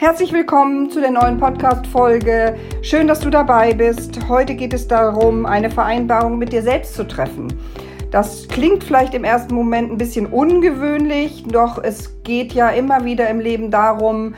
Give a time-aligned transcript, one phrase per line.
[0.00, 2.56] Herzlich willkommen zu der neuen Podcast-Folge.
[2.82, 4.28] Schön, dass du dabei bist.
[4.28, 7.52] Heute geht es darum, eine Vereinbarung mit dir selbst zu treffen.
[8.12, 13.28] Das klingt vielleicht im ersten Moment ein bisschen ungewöhnlich, doch es geht ja immer wieder
[13.28, 14.36] im Leben darum,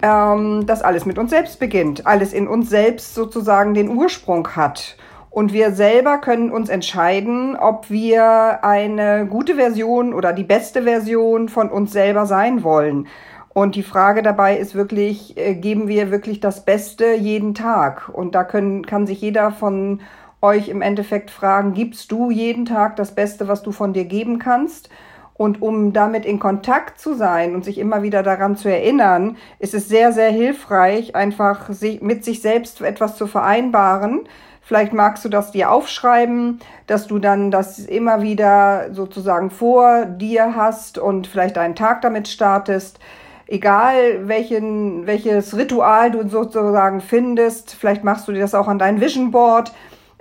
[0.00, 4.96] ähm, dass alles mit uns selbst beginnt, alles in uns selbst sozusagen den Ursprung hat.
[5.28, 11.48] Und wir selber können uns entscheiden, ob wir eine gute Version oder die beste Version
[11.48, 13.08] von uns selber sein wollen.
[13.52, 18.08] Und die Frage dabei ist wirklich, äh, geben wir wirklich das Beste jeden Tag?
[18.08, 20.00] Und da können, kann sich jeder von
[20.40, 24.38] euch im Endeffekt fragen, gibst du jeden Tag das Beste, was du von dir geben
[24.38, 24.88] kannst?
[25.34, 29.74] Und um damit in Kontakt zu sein und sich immer wieder daran zu erinnern, ist
[29.74, 34.28] es sehr, sehr hilfreich, einfach sich, mit sich selbst etwas zu vereinbaren.
[34.60, 40.54] Vielleicht magst du das dir aufschreiben, dass du dann das immer wieder sozusagen vor dir
[40.54, 43.00] hast und vielleicht einen Tag damit startest
[43.50, 49.00] egal welchen, welches Ritual du sozusagen findest, vielleicht machst du dir das auch an dein
[49.00, 49.72] Vision Board.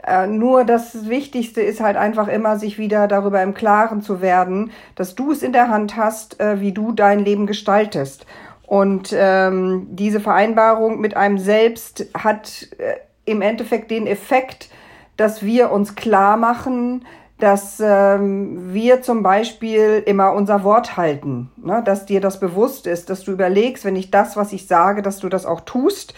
[0.05, 4.71] Äh, nur das Wichtigste ist halt einfach immer, sich wieder darüber im Klaren zu werden,
[4.95, 8.25] dass du es in der Hand hast, äh, wie du dein Leben gestaltest.
[8.66, 14.69] Und ähm, diese Vereinbarung mit einem selbst hat äh, im Endeffekt den Effekt,
[15.17, 17.05] dass wir uns klar machen,
[17.39, 21.81] dass ähm, wir zum Beispiel immer unser Wort halten, ne?
[21.83, 25.19] dass dir das bewusst ist, dass du überlegst, wenn ich das, was ich sage, dass
[25.19, 26.13] du das auch tust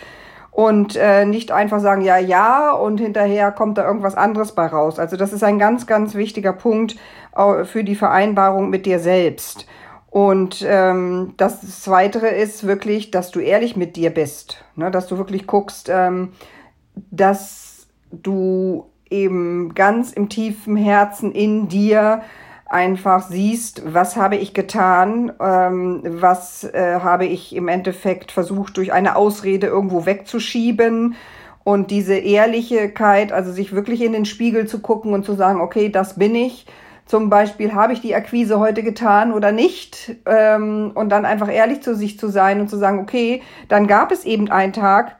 [0.49, 4.99] und äh, nicht einfach sagen, ja, ja, und hinterher kommt da irgendwas anderes bei raus.
[4.99, 6.97] Also das ist ein ganz, ganz wichtiger Punkt
[7.63, 9.65] für die Vereinbarung mit dir selbst.
[10.11, 14.91] Und ähm, das Zweite ist wirklich, dass du ehrlich mit dir bist, ne?
[14.91, 16.33] dass du wirklich guckst, ähm,
[17.11, 22.21] dass du eben ganz im tiefen Herzen in dir
[22.71, 28.93] einfach siehst, was habe ich getan, ähm, was äh, habe ich im Endeffekt versucht durch
[28.93, 31.15] eine Ausrede irgendwo wegzuschieben.
[31.63, 35.89] Und diese Ehrlichkeit, also sich wirklich in den Spiegel zu gucken und zu sagen, okay,
[35.89, 36.65] das bin ich.
[37.05, 40.15] Zum Beispiel, habe ich die Akquise heute getan oder nicht?
[40.25, 44.11] Ähm, und dann einfach ehrlich zu sich zu sein und zu sagen, okay, dann gab
[44.11, 45.17] es eben einen Tag,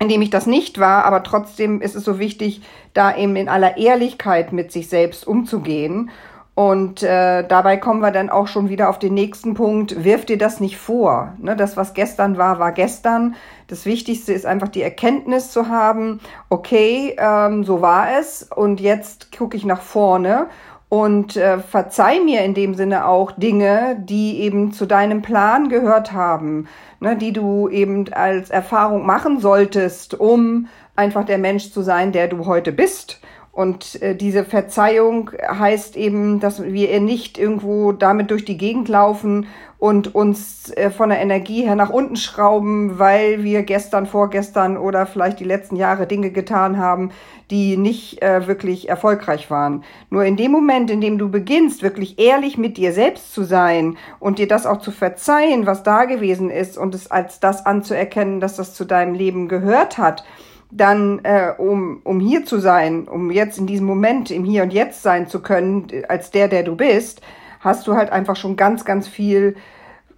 [0.00, 2.62] in dem ich das nicht war, aber trotzdem ist es so wichtig,
[2.94, 6.10] da eben in aller Ehrlichkeit mit sich selbst umzugehen.
[6.54, 10.02] Und äh, dabei kommen wir dann auch schon wieder auf den nächsten Punkt.
[10.02, 11.34] Wirf dir das nicht vor.
[11.38, 11.54] Ne?
[11.54, 13.36] Das, was gestern war, war gestern.
[13.68, 19.30] Das Wichtigste ist einfach die Erkenntnis zu haben, okay, ähm, so war es und jetzt
[19.36, 20.48] gucke ich nach vorne
[20.88, 26.12] und äh, verzeih mir in dem Sinne auch Dinge, die eben zu deinem Plan gehört
[26.12, 26.66] haben,
[27.00, 32.28] ne, die du eben als Erfahrung machen solltest, um einfach der Mensch zu sein, der
[32.28, 33.20] du heute bist.
[33.52, 39.46] Und äh, diese Verzeihung heißt eben, dass wir nicht irgendwo damit durch die Gegend laufen
[39.78, 45.06] und uns äh, von der Energie her nach unten schrauben, weil wir gestern, vorgestern oder
[45.06, 47.10] vielleicht die letzten Jahre Dinge getan haben,
[47.50, 49.84] die nicht äh, wirklich erfolgreich waren.
[50.10, 53.96] Nur in dem Moment, in dem du beginnst, wirklich ehrlich mit dir selbst zu sein
[54.18, 58.40] und dir das auch zu verzeihen, was da gewesen ist und es als das anzuerkennen,
[58.40, 60.24] dass das zu deinem Leben gehört hat,
[60.70, 64.72] dann, äh, um, um hier zu sein, um jetzt in diesem Moment im Hier und
[64.72, 67.22] Jetzt sein zu können, als der, der du bist,
[67.60, 69.56] hast du halt einfach schon ganz, ganz viel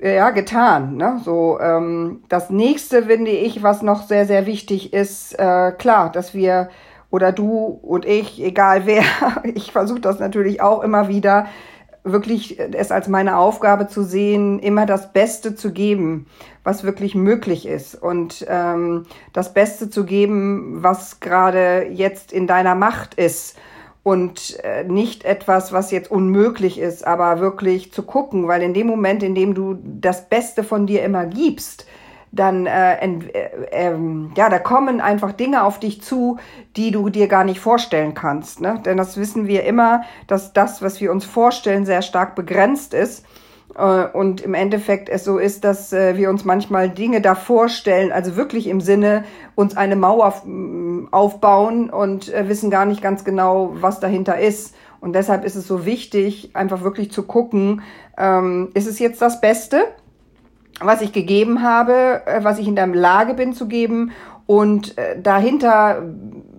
[0.00, 0.96] äh, ja, getan.
[0.96, 1.20] Ne?
[1.24, 6.34] So, ähm, das nächste finde ich, was noch sehr, sehr wichtig ist, äh, klar, dass
[6.34, 6.70] wir
[7.10, 9.02] oder du und ich, egal wer,
[9.42, 11.46] ich versuche das natürlich auch immer wieder,
[12.02, 16.26] wirklich es als meine Aufgabe zu sehen, immer das Beste zu geben,
[16.64, 22.74] was wirklich möglich ist und ähm, das Beste zu geben, was gerade jetzt in deiner
[22.74, 23.58] Macht ist
[24.02, 28.86] und äh, nicht etwas, was jetzt unmöglich ist, aber wirklich zu gucken, weil in dem
[28.86, 31.86] Moment, in dem du das Beste von dir immer gibst,
[32.32, 33.98] dann äh, äh, äh,
[34.36, 36.38] ja, da kommen einfach Dinge auf dich zu,
[36.76, 38.60] die du dir gar nicht vorstellen kannst.
[38.60, 38.80] Ne?
[38.84, 43.24] Denn das wissen wir immer, dass das, was wir uns vorstellen, sehr stark begrenzt ist.
[43.76, 48.12] Äh, und im Endeffekt es so ist, dass äh, wir uns manchmal Dinge da vorstellen,
[48.12, 49.24] also wirklich im Sinne
[49.54, 50.34] uns eine Mauer
[51.10, 54.74] aufbauen und äh, wissen gar nicht ganz genau, was dahinter ist.
[55.00, 57.82] Und deshalb ist es so wichtig, einfach wirklich zu gucken,
[58.18, 59.84] ähm, ist es jetzt das Beste?
[60.82, 64.12] was ich gegeben habe, was ich in der Lage bin zu geben.
[64.46, 66.02] Und dahinter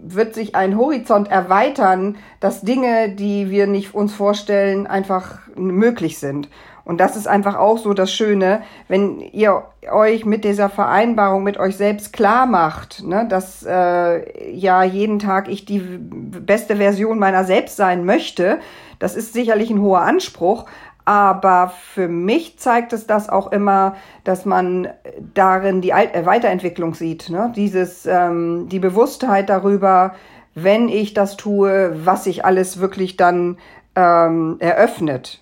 [0.03, 6.49] wird sich ein Horizont erweitern, dass Dinge, die wir nicht uns vorstellen, einfach möglich sind.
[6.83, 11.57] Und das ist einfach auch so das Schöne, wenn ihr euch mit dieser Vereinbarung mit
[11.59, 17.43] euch selbst klar macht, ne, dass äh, ja jeden Tag ich die beste Version meiner
[17.43, 18.59] selbst sein möchte.
[18.99, 20.65] Das ist sicherlich ein hoher Anspruch,
[21.05, 24.87] Aber für mich zeigt es das auch immer, dass man
[25.33, 27.29] darin die Alt äh, Weiterentwicklung sieht.
[27.29, 27.51] Ne?
[27.55, 30.13] Dieses, ähm, die Bewusstheit darüber,
[30.53, 33.57] wenn ich das tue, was sich alles wirklich dann
[33.95, 35.41] ähm, eröffnet.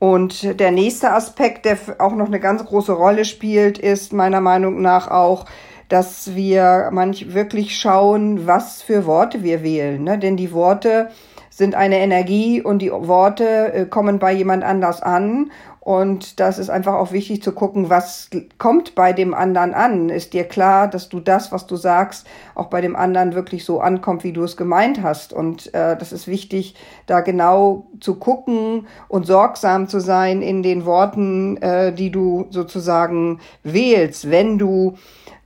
[0.00, 4.80] Und der nächste Aspekt, der auch noch eine ganz große Rolle spielt, ist meiner Meinung
[4.80, 5.44] nach auch,
[5.90, 10.02] dass wir manch wirklich schauen, was für Worte wir wählen.
[10.02, 10.18] Ne?
[10.18, 11.10] Denn die Worte
[11.50, 15.50] sind eine Energie und die Worte äh, kommen bei jemand anders an.
[15.90, 20.08] Und das ist einfach auch wichtig zu gucken, was kommt bei dem anderen an.
[20.08, 23.80] Ist dir klar, dass du das, was du sagst, auch bei dem anderen wirklich so
[23.80, 25.32] ankommt, wie du es gemeint hast.
[25.32, 26.76] Und äh, das ist wichtig,
[27.06, 33.40] da genau zu gucken und sorgsam zu sein in den Worten, äh, die du sozusagen
[33.64, 34.94] wählst, wenn du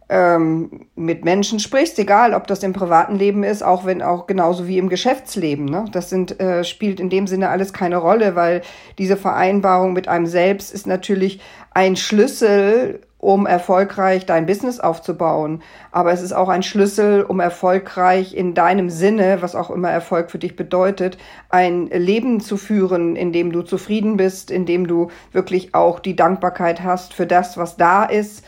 [0.08, 4.66] ähm, mit Menschen sprichst, egal ob das im privaten Leben ist, auch wenn auch genauso
[4.66, 5.64] wie im Geschäftsleben.
[5.64, 5.86] Ne?
[5.92, 8.62] Das sind, äh, spielt in dem Sinne alles keine Rolle, weil
[8.98, 11.40] diese Vereinbarung mit einem selbst ist natürlich
[11.70, 15.62] ein Schlüssel, um erfolgreich dein Business aufzubauen.
[15.90, 20.30] Aber es ist auch ein Schlüssel, um erfolgreich in deinem Sinne, was auch immer Erfolg
[20.30, 21.16] für dich bedeutet,
[21.48, 26.14] ein Leben zu führen, in dem du zufrieden bist, in dem du wirklich auch die
[26.14, 28.44] Dankbarkeit hast für das, was da ist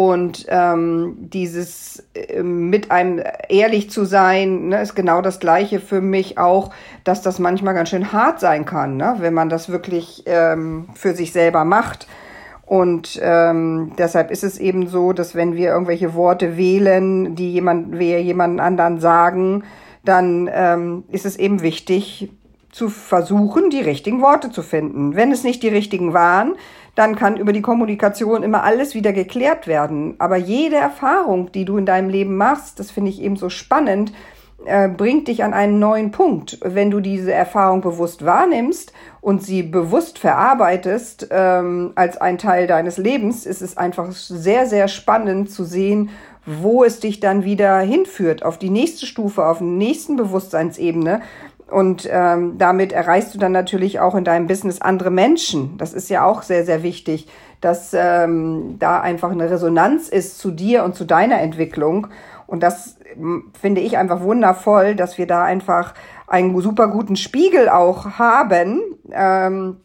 [0.00, 6.00] und ähm, dieses äh, mit einem ehrlich zu sein, ne, ist genau das Gleiche für
[6.00, 6.70] mich auch,
[7.04, 11.12] dass das manchmal ganz schön hart sein kann, ne, wenn man das wirklich ähm, für
[11.12, 12.06] sich selber macht.
[12.64, 17.98] Und ähm, deshalb ist es eben so, dass wenn wir irgendwelche Worte wählen, die jemand,
[17.98, 19.64] wir jemanden anderen sagen,
[20.02, 22.30] dann ähm, ist es eben wichtig
[22.72, 25.14] zu versuchen, die richtigen Worte zu finden.
[25.14, 26.54] Wenn es nicht die richtigen waren,
[26.94, 30.16] dann kann über die Kommunikation immer alles wieder geklärt werden.
[30.18, 34.12] Aber jede Erfahrung, die du in deinem Leben machst, das finde ich eben so spannend,
[34.66, 36.58] äh, bringt dich an einen neuen Punkt.
[36.62, 38.92] Wenn du diese Erfahrung bewusst wahrnimmst
[39.22, 44.88] und sie bewusst verarbeitest ähm, als ein Teil deines Lebens, ist es einfach sehr, sehr
[44.88, 46.10] spannend zu sehen,
[46.44, 51.22] wo es dich dann wieder hinführt, auf die nächste Stufe, auf den nächsten Bewusstseinsebene.
[51.70, 55.78] Und ähm, damit erreichst du dann natürlich auch in deinem Business andere Menschen.
[55.78, 57.28] Das ist ja auch sehr, sehr wichtig,
[57.60, 62.08] dass ähm, da einfach eine Resonanz ist zu dir und zu deiner Entwicklung.
[62.46, 62.96] Und das
[63.60, 65.94] finde ich einfach wundervoll, dass wir da einfach
[66.26, 68.80] einen super guten Spiegel auch haben.
[69.12, 69.76] Ähm,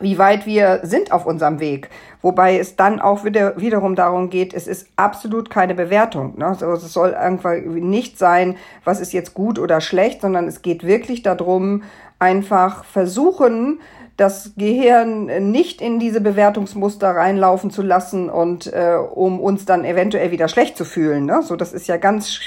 [0.00, 1.90] wie weit wir sind auf unserem Weg.
[2.22, 6.38] Wobei es dann auch wieder, wiederum darum geht, es ist absolut keine Bewertung.
[6.38, 6.46] Ne?
[6.46, 10.84] Also es soll einfach nicht sein, was ist jetzt gut oder schlecht, sondern es geht
[10.84, 11.82] wirklich darum,
[12.18, 13.80] einfach versuchen,
[14.20, 20.30] das Gehirn nicht in diese Bewertungsmuster reinlaufen zu lassen und äh, um uns dann eventuell
[20.30, 21.24] wieder schlecht zu fühlen.
[21.24, 21.42] Ne?
[21.42, 22.38] So, das ist ja ganz,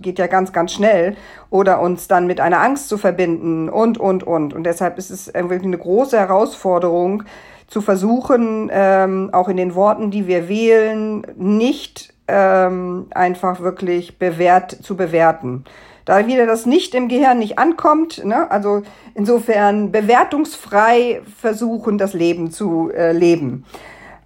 [0.00, 1.16] geht ja ganz, ganz schnell.
[1.48, 4.52] Oder uns dann mit einer Angst zu verbinden und, und, und.
[4.52, 7.22] Und deshalb ist es irgendwie eine große Herausforderung,
[7.68, 14.70] zu versuchen, ähm, auch in den Worten, die wir wählen, nicht ähm, einfach wirklich bewährt
[14.70, 15.64] zu bewerten
[16.08, 18.24] da wieder das nicht im Gehirn nicht ankommt.
[18.24, 18.50] Ne?
[18.50, 18.80] Also
[19.14, 23.66] insofern bewertungsfrei versuchen, das Leben zu äh, leben.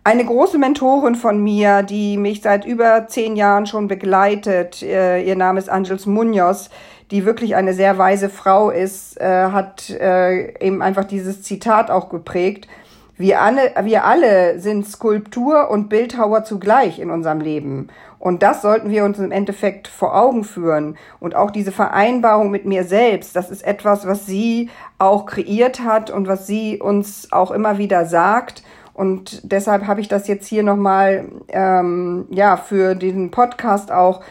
[0.04, 5.34] Eine große Mentorin von mir, die mich seit über zehn Jahren schon begleitet, äh, ihr
[5.34, 6.70] Name ist Angels Munoz,
[7.10, 12.10] die wirklich eine sehr weise Frau ist, äh, hat äh, eben einfach dieses Zitat auch
[12.10, 12.68] geprägt.
[13.16, 17.88] Wir alle, wir alle sind Skulptur und Bildhauer zugleich in unserem Leben.
[18.18, 20.96] Und das sollten wir uns im Endeffekt vor Augen führen.
[21.20, 26.10] Und auch diese Vereinbarung mit mir selbst, das ist etwas, was sie auch kreiert hat
[26.10, 28.62] und was sie uns auch immer wieder sagt.
[28.94, 34.22] Und deshalb habe ich das jetzt hier nochmal, ähm, ja, für diesen Podcast auch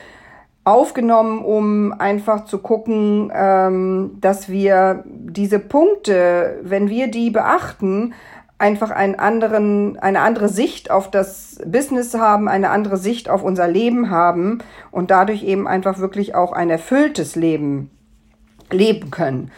[0.64, 8.14] aufgenommen, um einfach zu gucken, ähm, dass wir diese Punkte, wenn wir die beachten,
[8.62, 13.68] einfach einen anderen, eine andere Sicht auf das Business haben, eine andere Sicht auf unser
[13.68, 14.60] Leben haben
[14.92, 17.90] und dadurch eben einfach wirklich auch ein erfülltes Leben
[18.72, 19.52] leben können.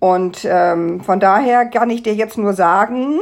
[0.00, 3.20] Und ähm, von daher kann ich dir jetzt nur sagen,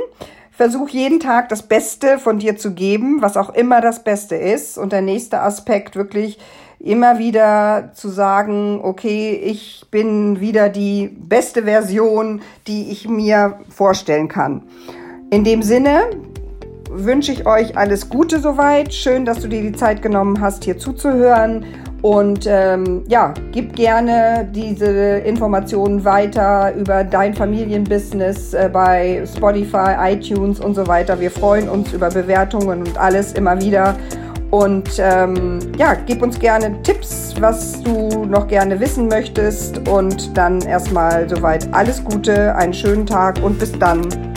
[0.50, 4.78] versuch jeden Tag das Beste von dir zu geben, was auch immer das Beste ist.
[4.78, 6.38] Und der nächste Aspekt wirklich
[6.80, 14.28] immer wieder zu sagen, okay, ich bin wieder die beste Version, die ich mir vorstellen
[14.28, 14.62] kann.
[15.30, 16.04] In dem Sinne
[16.90, 18.94] wünsche ich euch alles Gute soweit.
[18.94, 21.66] Schön, dass du dir die Zeit genommen hast, hier zuzuhören.
[22.00, 30.60] Und ähm, ja, gib gerne diese Informationen weiter über dein Familienbusiness äh, bei Spotify, iTunes
[30.60, 31.20] und so weiter.
[31.20, 33.96] Wir freuen uns über Bewertungen und alles immer wieder.
[34.50, 39.86] Und ähm, ja, gib uns gerne Tipps, was du noch gerne wissen möchtest.
[39.90, 44.27] Und dann erstmal soweit alles Gute, einen schönen Tag und bis dann.